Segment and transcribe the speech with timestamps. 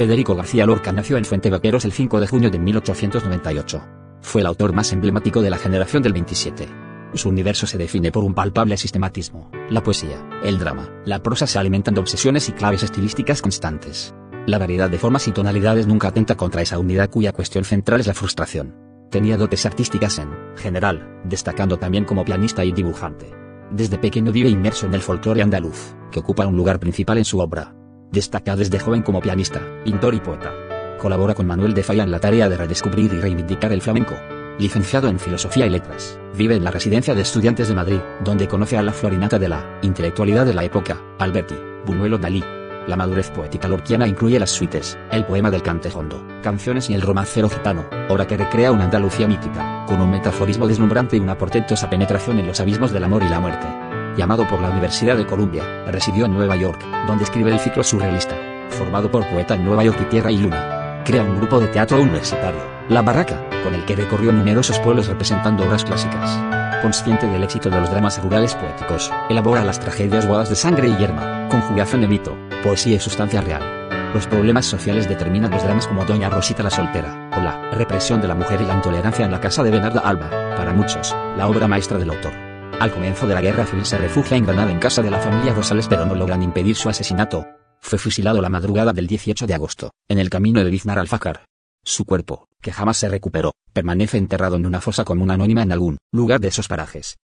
[0.00, 3.82] Federico García Lorca nació en Fuente Vaqueros el 5 de junio de 1898.
[4.22, 6.66] Fue el autor más emblemático de la generación del 27.
[7.12, 9.50] Su universo se define por un palpable sistematismo.
[9.68, 14.14] La poesía, el drama, la prosa se alimentan de obsesiones y claves estilísticas constantes.
[14.46, 18.06] La variedad de formas y tonalidades nunca atenta contra esa unidad cuya cuestión central es
[18.06, 18.74] la frustración.
[19.10, 23.34] Tenía dotes artísticas en general, destacando también como pianista y dibujante.
[23.70, 27.38] Desde pequeño vive inmerso en el folclore andaluz, que ocupa un lugar principal en su
[27.38, 27.74] obra.
[28.10, 30.52] Destaca desde joven como pianista, pintor y poeta.
[30.98, 34.14] Colabora con Manuel de Falla en la tarea de redescubrir y reivindicar el flamenco.
[34.58, 38.76] Licenciado en Filosofía y Letras, vive en la residencia de estudiantes de Madrid, donde conoce
[38.76, 41.54] a la florinata de la intelectualidad de la época, Alberti,
[41.86, 42.44] Buñuelo Dalí,
[42.86, 47.48] la madurez poética lorquiana incluye las suites, el poema del cantejondo, canciones y el romancero
[47.48, 52.38] gitano, obra que recrea una Andalucía mítica, con un metaforismo deslumbrante y una portentosa penetración
[52.38, 53.66] en los abismos del amor y la muerte.
[54.16, 58.36] Llamado por la Universidad de Columbia, residió en Nueva York, donde escribe el ciclo surrealista,
[58.70, 61.02] formado por poeta en Nueva York y Tierra y Luna.
[61.04, 65.64] Crea un grupo de teatro universitario, La Barraca, con el que recorrió numerosos pueblos representando
[65.64, 66.38] obras clásicas
[66.80, 70.96] consciente del éxito de los dramas rurales poéticos, elabora las tragedias bodas de sangre y
[70.96, 73.62] yerma, conjugación de mito, poesía y sustancia real.
[74.14, 78.28] Los problemas sociales determinan los dramas como Doña Rosita la soltera, o la represión de
[78.28, 81.68] la mujer y la intolerancia en la casa de Bernarda Alba, para muchos, la obra
[81.68, 82.49] maestra del autor.
[82.80, 85.52] Al comienzo de la guerra civil se refugia en Granada en casa de la familia
[85.52, 87.46] Rosales pero no logran impedir su asesinato.
[87.82, 91.44] Fue fusilado la madrugada del 18 de agosto, en el camino de Biznar al Fácar.
[91.84, 95.98] Su cuerpo, que jamás se recuperó, permanece enterrado en una fosa común anónima en algún
[96.10, 97.18] lugar de esos parajes.